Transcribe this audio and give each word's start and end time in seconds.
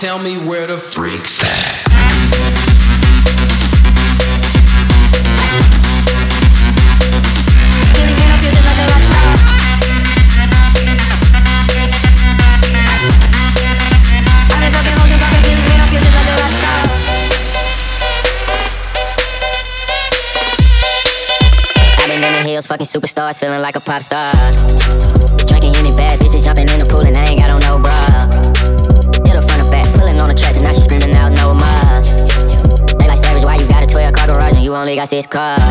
Tell 0.00 0.18
me 0.18 0.36
where 0.38 0.66
the 0.66 0.78
freaks 0.78 1.42
at. 1.42 1.85
Fucking 22.76 23.00
superstars, 23.00 23.38
feeling 23.40 23.62
like 23.62 23.74
a 23.76 23.80
pop 23.80 24.02
star. 24.02 24.32
Drinking 25.46 25.74
any 25.76 25.96
bad 25.96 26.20
bitches, 26.20 26.44
jumping 26.44 26.68
in 26.68 26.78
the 26.78 26.84
pool, 26.84 27.00
and 27.00 27.16
I 27.16 27.24
ain't 27.24 27.40
got 27.40 27.48
on 27.48 27.60
no 27.60 27.78
bra. 27.78 27.96
Hit 29.24 29.34
her 29.34 29.40
front 29.40 29.62
or 29.62 29.70
back, 29.70 29.86
pulling 29.94 30.20
on 30.20 30.28
the 30.28 30.34
tracks, 30.34 30.56
and 30.56 30.64
now 30.64 30.74
she 30.74 30.82
screaming 30.82 31.14
out 31.14 31.32
no 31.32 31.54
more. 31.54 31.94
They 32.98 33.08
like 33.08 33.18
savage, 33.18 33.44
why 33.44 33.56
you 33.56 33.66
got 33.66 33.82
a 33.82 33.86
12 33.86 34.12
car 34.12 34.26
garage 34.26 34.54
and 34.56 34.64
you 34.64 34.74
only 34.74 34.94
got 34.94 35.08
six 35.08 35.26
cars? 35.26 35.65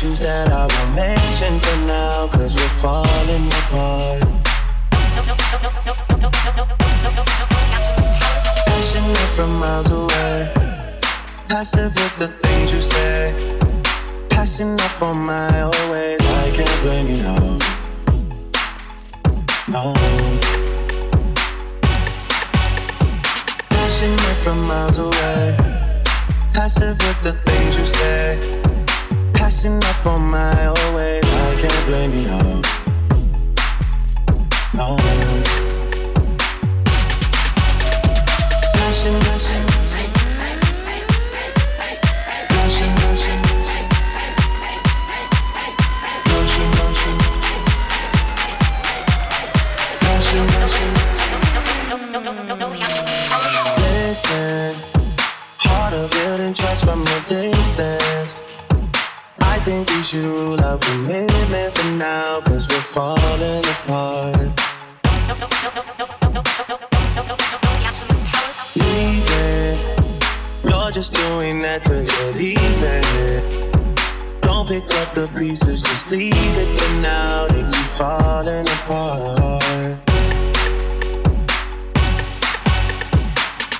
Issues 0.00 0.20
that 0.20 0.50
I 0.50 0.66
won't 0.66 0.94
mention 0.94 1.60
for 1.60 1.76
now, 1.86 2.26
cause 2.28 2.54
we're 2.54 2.76
falling 2.80 3.46
apart. 3.48 4.22
Passionate 8.64 9.30
from 9.36 9.58
miles 9.58 9.90
away. 9.90 10.52
Passive 11.48 11.94
with 11.94 12.18
the 12.18 12.28
things 12.28 12.72
you 12.72 12.80
say. 12.80 13.34
Passing 14.30 14.80
up 14.80 15.02
on 15.02 15.18
my 15.18 15.60
always, 15.60 16.20
I 16.24 16.50
can't 16.54 16.82
blame 16.82 17.08
you, 17.08 17.22
no. 17.22 17.58
No. 19.68 19.94
Passionate 23.68 24.38
from 24.44 24.66
miles 24.66 24.98
away. 24.98 25.56
Passive 26.54 26.96
with 26.98 27.22
the 27.22 27.32
things 27.44 27.76
you 27.76 27.84
say. 27.84 28.59
Passing 29.50 29.82
up 29.82 30.06
on 30.06 30.30
my 30.30 30.66
always, 30.66 31.24
I 31.24 31.56
can't 31.60 31.86
blame 31.86 32.14
you, 32.14 32.28
no. 32.28 32.62
No. 34.76 34.96
Listen, 53.98 54.76
harder 55.58 56.06
building 56.06 56.54
trust 56.54 56.84
from 56.84 57.02
a 57.02 57.20
distance. 57.28 58.59
I 59.60 59.62
think 59.62 59.90
we 59.90 60.02
should 60.02 60.24
rule 60.24 60.58
out 60.62 60.80
commitment 60.80 61.76
for 61.76 61.90
now, 61.90 62.40
cause 62.40 62.66
we're 62.66 62.80
falling 62.80 63.62
apart. 63.62 64.38
Leaving, 68.74 69.78
you're 70.64 70.90
just 70.90 71.12
doing 71.12 71.60
that 71.60 71.82
to 71.84 72.04
get 72.04 72.36
even. 72.36 73.02
Don't 74.40 74.66
pick 74.66 74.90
up 74.94 75.12
the 75.12 75.30
pieces, 75.38 75.82
just 75.82 76.10
leave 76.10 76.32
it 76.34 76.80
for 76.80 76.94
now. 77.02 77.46
They 77.48 77.60
keep 77.60 77.90
falling 77.98 78.66
apart. 78.66 80.09